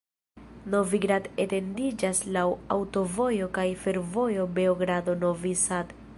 [0.75, 5.99] Novi Grad etendiĝas laŭ aŭtovojo kaj fervojo Beogrado-Novi Sad.